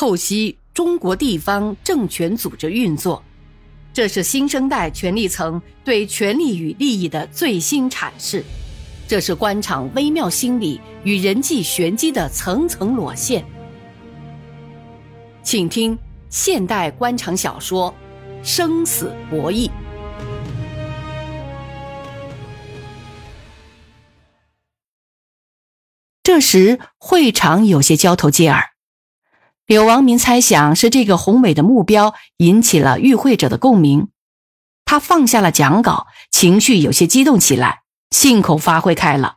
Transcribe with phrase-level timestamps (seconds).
[0.00, 3.22] 透析中国地方政权组织运作，
[3.92, 8.42] 这是新生代权力层对权力与利益的最新阐释，
[9.06, 13.44] 这是官场微妙心理与人际玄机的层层裸现。
[15.42, 15.98] 请听
[16.30, 17.94] 现代官场小说
[18.42, 19.68] 《生死博弈》。
[26.22, 28.69] 这时，会场有些交头接耳。
[29.70, 34.08] 柳王明猜想是这个宏伟的目标引起了与会者的共鸣，
[34.84, 39.36] 他放下了讲稿，情绪有些激动起来，信口发挥开了。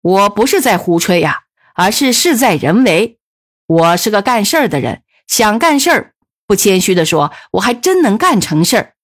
[0.00, 1.40] 我不是在胡吹呀，
[1.74, 3.18] 而是事在人为。
[3.66, 6.14] 我是个干事儿的人，想干事儿，
[6.46, 8.94] 不谦虚的说，我还真能干成事儿。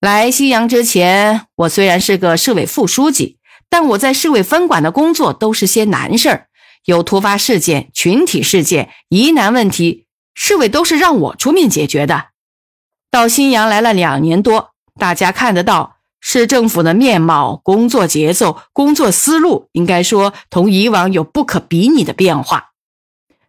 [0.00, 3.38] 来西阳之前，我虽然是个市委副书记，
[3.70, 6.48] 但我在市委分管的工作都是些难事儿。
[6.84, 12.26] 有突发事件、群体事件、疑难问题，市委都是让我出面解决的。
[13.10, 22.72] 到新阳来了两年多，大家看得到市政府的面貌、工作节奏、工作思路，应该说同以往有不可比拟的变化。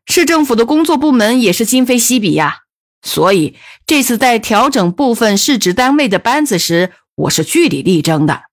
[0.05, 2.59] 市政府的工作部门也是今非昔比呀。
[3.01, 8.43] 所以这次在调整部分市直单位的班子时，我是据理力争的。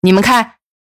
[0.00, 0.52] 你们看。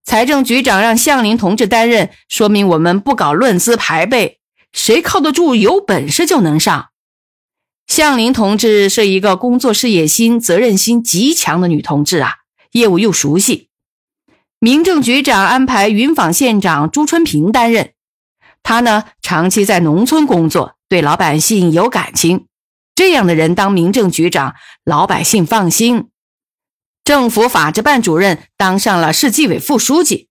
[0.04, 4.38] 财政局长让向林同志担任，说明我们不搞论资排辈，
[4.72, 6.90] 谁靠得住，有本事就能上。
[7.86, 12.34] 向林同志是一个工作事业心、责任心极强的女同志啊，
[12.72, 13.70] 业务又熟悉。
[14.58, 17.92] 民政局长安排云纺县长朱春平担任，
[18.62, 22.46] 他呢长期在农村工作，对老百姓有感情，
[22.94, 26.08] 这样的人当民政局长，老百姓放心。
[27.04, 30.28] 政府法制办主任当上了市纪委副书记，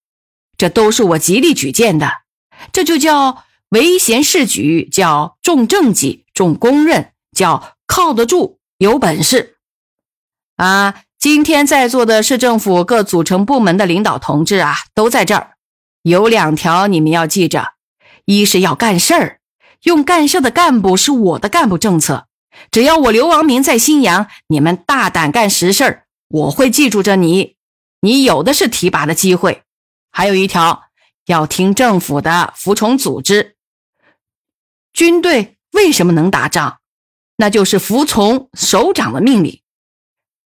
[0.58, 2.24] 这都是我极力举荐的。
[2.72, 9.58] 这就叫唯贤是举，叫重政绩、重公认，叫靠得住、有本事。
[10.56, 15.52] 啊，今天在座的市政府各组成部门的领导同志啊，都在这儿。
[16.02, 17.74] 有两条你们要记着：
[18.26, 19.40] 一是要干事儿，
[19.84, 22.26] 用干事的干部是我的干部政策。
[22.72, 26.00] 只要我刘王明在新阳，你们大胆干实事儿。
[26.34, 27.58] 我会记住着你，
[28.02, 29.62] 你有的是提拔的机会。
[30.10, 30.86] 还有一条，
[31.28, 33.56] 要听政府的，服从组织。
[34.92, 36.78] 军队为什么能打仗？
[37.38, 39.62] 那就是服从首长的命令。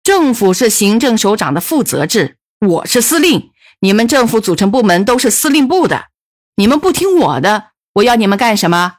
[0.04, 6.08] 政府是行政首长的负责制，我是司令，你们政府组成部门都是司令部的。
[6.58, 8.98] 你们不听我的，我要你们干什么？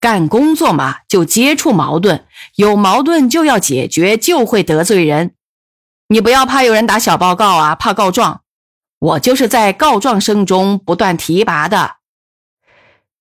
[0.00, 5.34] 干工作嘛，就接触矛盾，有矛盾就要解决，就会得罪人。
[6.12, 8.42] 你不要怕有人打小报告啊，怕告状。
[8.98, 11.98] 我就是在告状声中不断提拔的。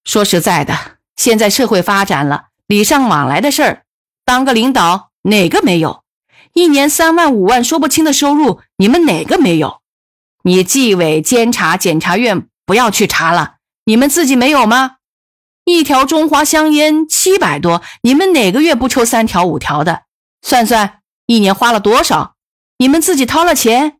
[0.04, 3.84] 说实在的，现在社会发展了，礼尚往来的事儿，
[4.26, 6.04] 当个领导哪个没有？
[6.54, 9.82] 一年三万五万说不清的收入，你们哪个没有？
[10.42, 14.96] 你纪委监察检察院不要去查了，你们自己没有吗？
[15.64, 20.06] 一条中华香烟七百多，你们哪个月不抽三条五条的？
[20.42, 22.34] 算算一年花了多少？
[22.82, 23.98] 你们自己掏了钱，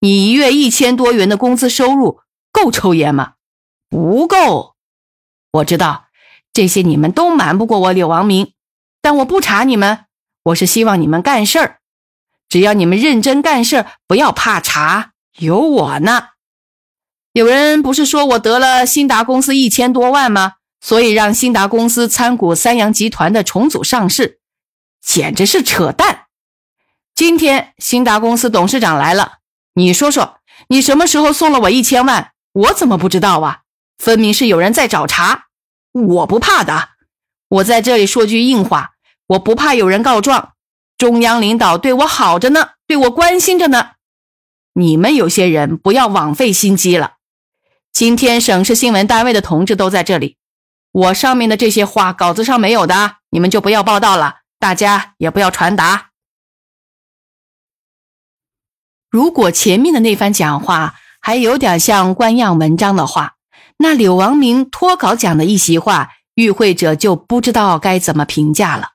[0.00, 2.20] 你一月一千多元的工资收入
[2.52, 3.36] 够抽烟吗？
[3.88, 4.74] 不够。
[5.50, 6.08] 我知道
[6.52, 8.52] 这些你们都瞒不过我柳王明，
[9.00, 10.04] 但我不查你们，
[10.42, 11.78] 我是希望你们干事儿。
[12.50, 16.28] 只要你们认真干事儿，不要怕查，有我呢。
[17.32, 20.56] 有人不是说我得了新达公司一千多万吗？
[20.82, 24.40] 所以让新达公司参股三洋集团的重组上市，
[25.00, 26.21] 简直是扯淡。
[27.14, 29.34] 今天新达公司董事长来了，
[29.74, 32.32] 你说说，你什么时候送了我一千万？
[32.52, 33.60] 我怎么不知道啊？
[33.98, 35.44] 分明是有人在找茬。
[35.92, 36.88] 我不怕的，
[37.48, 38.92] 我在这里说句硬话，
[39.26, 40.52] 我不怕有人告状。
[40.96, 43.90] 中央领导对我好着呢，对我关心着呢。
[44.74, 47.16] 你们有些人不要枉费心机了。
[47.92, 50.38] 今天省市新闻单位的同志都在这里，
[50.92, 56.11] 我上面的这些话稿子上没有的，你们就不要报道了，大家也不要传达。
[59.12, 63.34] 如果前面的那番讲话还有点像官样文章的话，
[63.76, 68.92] 那柳王明脱稿讲的一席话，与会者就不知道该怎么评价了。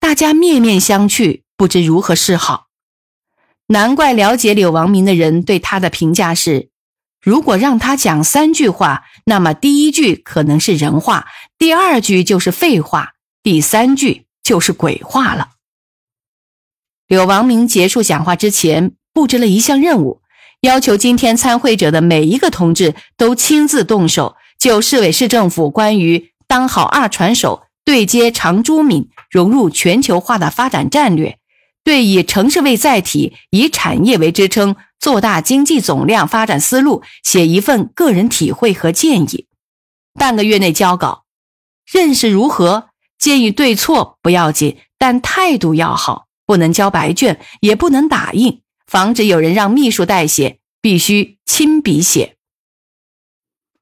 [0.00, 2.66] 大家面面相觑，不知如何是好。
[3.68, 6.70] 难怪了解柳王明的人对他的评价是：
[7.22, 13.12] 如果让他讲三句话，那么第一句可能是人话，第二句就是废话，
[13.44, 15.50] 第三句就是鬼话了。
[17.06, 18.96] 柳王明结束讲话之前。
[19.16, 20.20] 布置了一项任务，
[20.60, 31.38] 要求今天参会者的每一个同志都亲自动手，就市委市政府关于当好二传手、对接长株闽，融入全球化的发展战略，
[31.82, 39.46] 对以城市为载体、以产业为支撑、做大经济总量发展思路写一份个人体会和建议。
[40.12, 41.24] 半个月内交稿，
[41.90, 42.90] 认识如何？
[43.18, 52.36] 建议对错不要紧，但态度要好，不能交白卷，也不能打印，防止有人让秘书代写，必须亲笔写。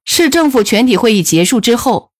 [0.04, 2.10] 市政府全体会议结束之后，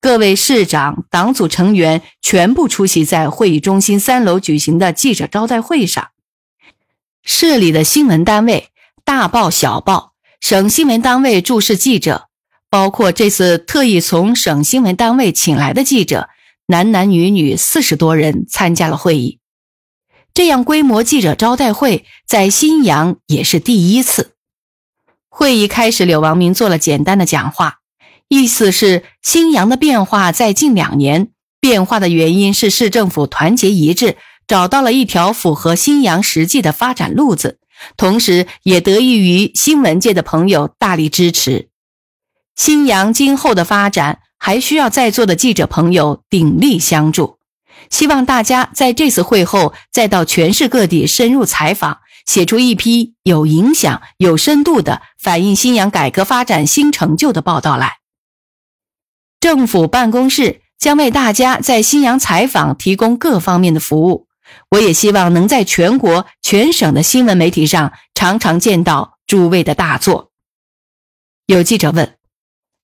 [0.00, 6.10] 各位市长、党组成员全部出席在会议中心三楼举行的记者招待会上。
[7.24, 8.70] 市里的新闻单位、
[9.04, 12.28] 大报、小报、省新闻单位驻市记者，
[12.68, 16.28] 包括这次特意从省新闻单位请来的记者。
[16.66, 19.40] 男男女女四十多人参加了会议，
[20.34, 24.32] 这样规模记者招待会在新阳也是第一次。
[25.28, 27.78] 会议开始，柳王明做了简单的讲话，
[28.28, 31.28] 意思是新阳的变化在近两年，
[31.60, 37.58] 变化的原因是市政府团结一致，找到了一条符合新阳实际的发展路子，
[37.96, 41.68] 同时也得益于新闻界的朋友大力支持，
[42.56, 44.20] 新阳今后的发展。
[44.44, 47.38] 还需要在座的记者朋友鼎力相助，
[47.90, 57.98] 希望大家在这次会后再到全市各地深入采访，写出一批有影响、有深度的反映新阳改革发展新成就的报道来。
[59.40, 64.28] 政府办公室将为大家在新阳采访提供各方面的服务。
[64.70, 70.30] 我也希望能在全国、全省的新闻媒体上常常见到诸位的大作。
[71.46, 72.21] 有记者问。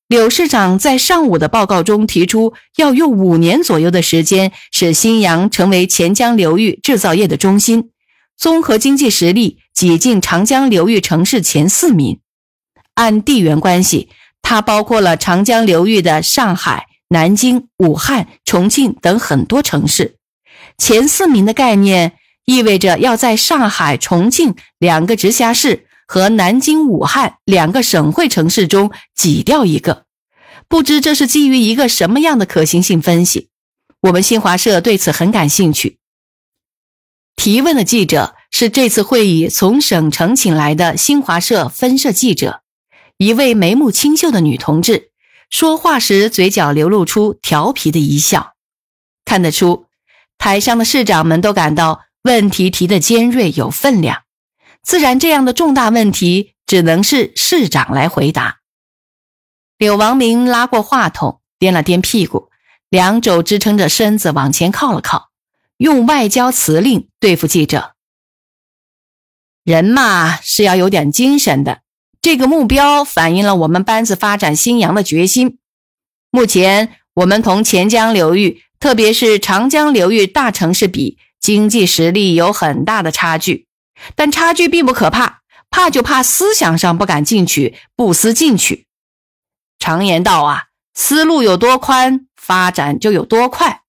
[0.08, 7.90] 柳市长在上午的报告中提出，要用五年左右的时间，使新阳成为钱江流域制造业的中心，
[8.34, 12.20] 综合经济实力挤进长江流域城市前四名。
[12.94, 14.08] 按地缘关系，
[14.40, 20.16] 它包括了长江流域的上海、南京、武汉、重庆等很多城市。
[20.78, 22.14] 前四名的概念
[22.46, 25.84] 意味着要在上海、重庆两个直辖市。
[26.08, 30.06] 和南京、武汉两个省会城市中挤掉一个，
[30.66, 33.50] 不知这是基于一个什么样的可行性分析？
[34.00, 35.98] 我们新华社对此很感兴趣。
[37.36, 42.62] 提问的记者是这次会议从省城请来的新华社分社记者，
[43.18, 45.10] 一位眉目清秀的女同志，
[45.50, 48.54] 说话时嘴角流露出调皮的一笑，
[49.26, 49.86] 看得出
[50.38, 54.22] 台上的市长们都感到问题提得尖锐有分量。
[54.88, 58.60] 自然，这样的重大问题只能是市长来回答。
[59.76, 62.48] 柳王明拉过话筒，掂了掂屁股，
[62.88, 65.28] 两肘支撑着身子往前靠了靠，
[65.76, 67.96] 用外交辞令对付记者
[69.62, 71.82] ：“人嘛，是要有点精神的。
[72.22, 75.58] 这个目标反映了我们班子发展新阳的决心。
[76.30, 83.67] 目前，我们同钱江流域，特别是长江流域大城市比，经济实力有很大的差距。”
[84.14, 85.40] 但差距并不可怕，
[85.70, 88.86] 怕就怕思想上不敢进取，不思进取。
[89.78, 90.64] 常言道啊，
[90.94, 93.82] 思路有多宽，发展就有多快。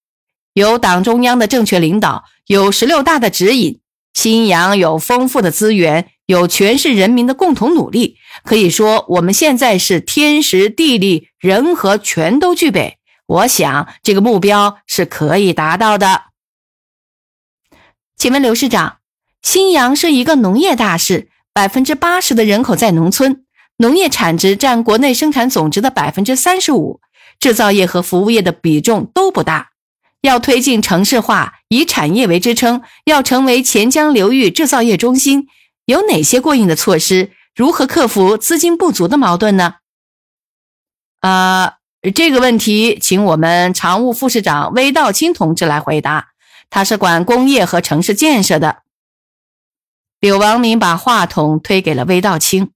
[0.54, 3.80] 有党中央的正确领导，有十六大的指引，
[4.14, 12.98] 新阳有丰富的资源，有全市人民的共同努力，可以说我们现在是天时地利人和全都具备。
[13.26, 16.24] 我想这个目标是可以达到的。
[18.18, 18.99] 请问刘市长？
[19.42, 23.46] 新阳是一个农业大市，百分之八十的人口在农村，
[23.78, 27.00] 农业产值占国内生产总值的百分之三十五，
[27.40, 29.70] 制造业和服务业的比重都不大。
[30.22, 35.48] 要推进城市化，以产业为支撑，要成为钱江流域制造业中心，
[35.86, 37.32] 有哪些过硬的措施？
[37.56, 39.76] 如何克服资金不足的矛盾呢？
[41.22, 41.76] 啊，
[42.14, 46.32] 这个问题，请我们常务副市长魏道清同志来回答，
[46.70, 48.84] 他是管工业和城市建设的。
[50.20, 52.72] 柳王明把话筒推给了魏道清。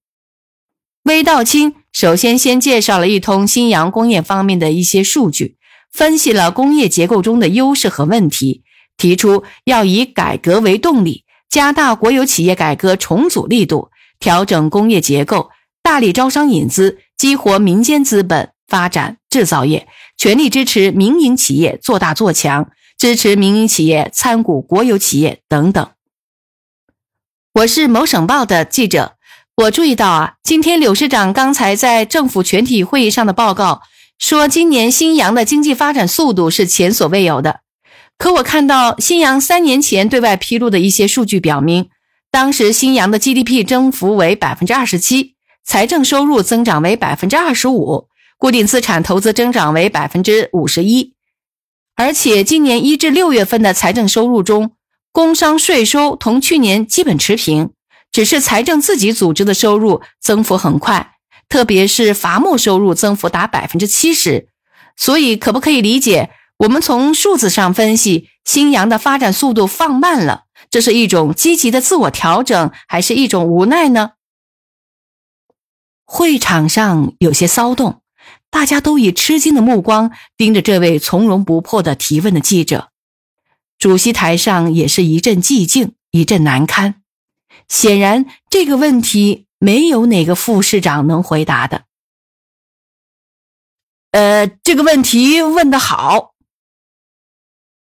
[1.03, 5.57] 魏道清首先先介绍了一通新阳工业方面的一些数据，
[5.91, 8.63] 分析了工业结构中的优势和问题，
[8.95, 15.50] 提出要以改革为动力，加大国有企业改革重组力度，调整工业结构，
[15.81, 25.89] 大力招商引资，激活民间资本，发展制造业，全力支持民营企业做大做强，支持民营企业参股国有企业等等。
[27.55, 29.13] 我是某省报的记者，
[29.57, 33.83] 我注意到啊，今天柳市长刚才在政府全体会议上的报告
[34.17, 37.60] 说，今年新阳的经济发展速度是前所未有的。
[38.17, 41.89] 可我看到新阳三年前对外披露的一些数据表明，
[42.31, 48.07] 当时新阳的 GDP 增幅为百分之二十七，财政收入增长为百分之二十五，
[48.39, 51.13] 固定资产投资增长为百分之五十一，
[51.95, 54.72] 而且今年一至六月份的财政收入中，
[55.13, 57.70] 工商税收同去年基本持平，
[58.12, 61.17] 只是财政自己组织的收入增幅很快，
[61.48, 64.50] 特别是伐木收入增幅达百分之七十。
[64.98, 74.13] 所以，可不可以理解，我们从数字上分析，新阳的发展速度放慢了，这是一种积极的自我调整，还是一种无奈呢？
[76.05, 78.01] 会场上有些骚动，
[78.50, 82.89] 大家都以吃惊的目光盯着这位从容不迫的提问的记者。
[83.77, 87.01] 主席台上也是一阵寂静，一阵难堪。
[87.68, 91.86] 显然，这个问题没有哪个副市长能回答的。
[94.12, 96.34] 呃，这个问题问得好。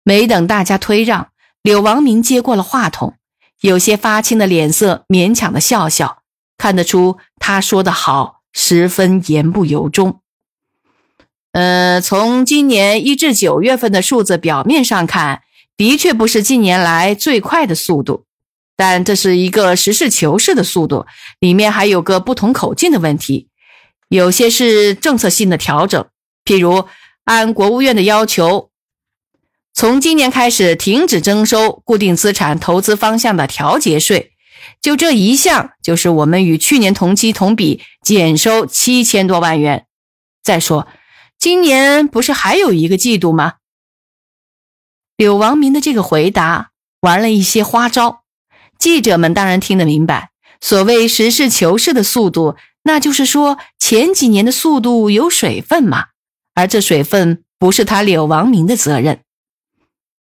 [0.03, 1.31] 没等大家推让，
[1.61, 3.15] 柳王明接过了话筒，
[3.61, 6.23] 有些发青的脸色，勉强的笑笑。
[6.57, 10.21] 看得出，他说的好，十分言不由衷。
[11.51, 15.43] 呃，从今年一至九月份的数字表面上看，
[15.77, 18.25] 的确不是近年来最快的速度，
[18.75, 21.05] 但这是一个实事求是的速度，
[21.39, 23.47] 里面还有个不同口径的问题，
[24.09, 26.03] 有些是政策性的调整，
[26.43, 26.85] 譬如
[27.25, 28.71] 按国务院的要求，
[29.73, 34.31] 从今年开始停止征收固定资产投资方向的调节税。
[34.81, 39.85] 就这一项，就是我们与去年同期同比减收七千多万元。
[40.43, 40.87] 再说，
[41.39, 43.53] 今年不是还有一个季度吗？
[45.17, 46.71] 柳王明的这个回答
[47.01, 48.23] 玩了一些花招，
[48.77, 50.31] 记者们当然听得明白。
[50.61, 56.09] 所谓实事求是的速度，那就是说前几年的速度有水分嘛，
[56.53, 59.23] 而这水分不是他柳王明的责任。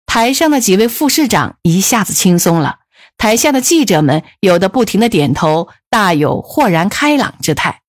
[0.04, 2.80] 台上的几位副市长一下子轻松了。
[3.16, 7.82] 台下的记者们有的不停的点头，大有豁然开朗之态。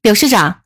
[0.00, 0.62] 柳市长，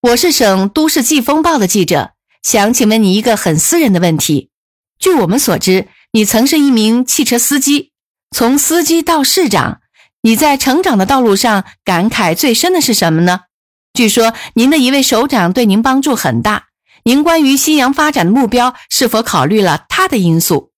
[0.00, 2.13] 我是省都市季风报的记者，
[2.44, 4.50] 想请问你一个很私人的问题。
[4.98, 7.92] 据我们所知，你曾是一名汽车司机，
[8.30, 9.80] 从司机到市长，
[10.20, 13.40] 你在成长的道路上感慨最深的是什么呢？
[13.94, 16.66] 据说您的一位首长对您帮助很大。
[17.04, 20.72] 您关于新阳发展的目标是否考虑了他的因素？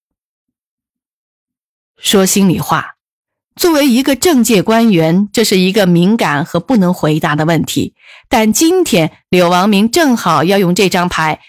[2.01, 2.95] 说心里话，
[3.55, 7.93] 作为一个政界官员，这是一个敏感和不能回答的问题。
[8.29, 11.41] 但今天柳王明正好要用这张牌，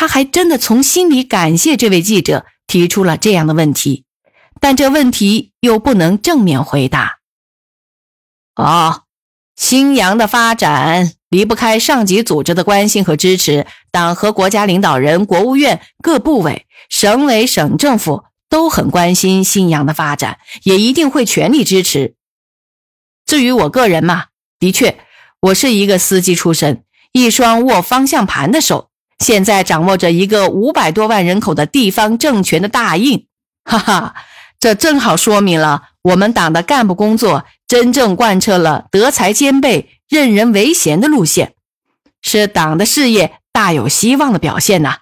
[0.00, 4.06] 他还真的从心里感谢这位记者提出了这样的问题，
[4.58, 7.18] 但这问题又不能正面回答。
[8.56, 9.02] 哦，
[9.56, 11.12] 新阳的发展。
[11.28, 22.14] 离不开上级组织的关心和支持，党和国家领导人、国务院各部委、省委省政府都很关心新阳的发展，也一定会全力支持。
[23.26, 24.28] 至于我个人嘛，
[24.58, 24.98] 的确，
[25.40, 28.89] 我是一个司机出身，一双握方向盘的手，
[29.20, 33.26] 现在掌握着一个五百多万人口的地方政权的大印，
[33.64, 34.14] 哈哈，
[34.58, 39.90] 这正好说明了我们党的干部工作真正贯彻了德才兼备。
[40.08, 41.54] 任人唯贤的路线，
[42.20, 44.96] 是党的事业大有希望的表现呐。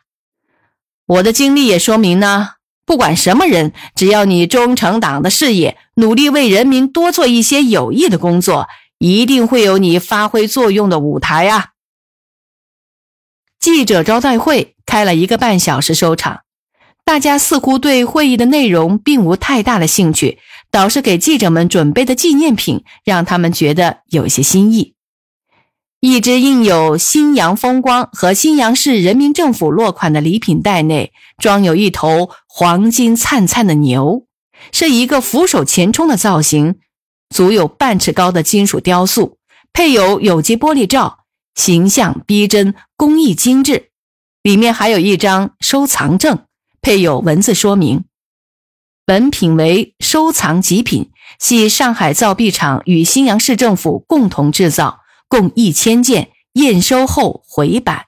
[1.07, 2.51] 我的经历也说明呢，
[2.85, 11.69] 不管什么人，只要你忠诚党的事业，努力为人民多做一些有益的工作，一定会有你发挥作用的舞台啊。
[13.61, 16.41] 记者招待会开了一个半小时收场，
[17.05, 20.39] 大家似乎对会议的内容并无太大的兴趣，
[20.71, 24.95] 倒是给记者们准备的纪念品让他们觉得有些新意。
[26.01, 34.25] 一只印有“新阳风光”和新阳市人民政府落款的礼品袋内装有一头黄金灿灿的牛，
[34.71, 36.77] 是一个俯首前冲的造型，
[37.35, 39.39] 足有半尺高的金属雕塑，
[39.73, 41.18] 配有有机玻璃罩，
[41.59, 43.91] 形象逼真，工艺精致。
[44.43, 46.45] 里面还有一张收藏证，
[46.81, 48.05] 配有文字说明：
[49.05, 51.11] 本品为收藏极品，
[51.41, 55.01] 系上海造币厂与新阳市政府共同制造。
[55.27, 58.07] 共一千件，验收后回版。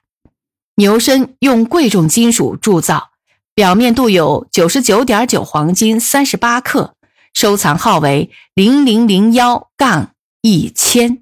[0.77, 3.11] 牛身用贵重金属铸造，
[3.53, 6.95] 表面镀有九十九点九黄金三十八克，
[7.33, 11.21] 收藏号为零零零幺杠一千。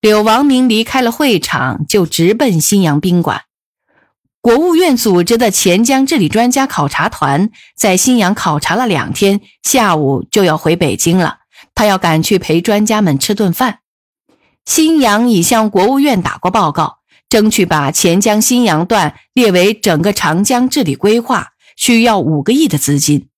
[0.00, 3.42] 柳王明离开了会场，就直奔新阳宾馆。
[4.40, 11.40] 国务院组织的钱江治理专家考察团在新阳考察了两天，下午就要回北京了。
[11.74, 13.80] 他要赶去陪专家们吃顿饭。
[14.64, 23.28] 新阳已向国务院打过报告，争取把钱江新阳段列为整个长江治理规划，需要五个亿的资金。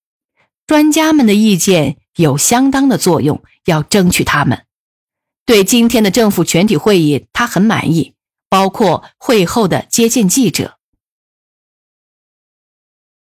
[0.68, 4.62] 专家们的意见有相当的作用，要争取他们。
[5.44, 8.14] 对今天的政府全体会议，他很满意，
[8.48, 10.78] 包括会后的接见记者。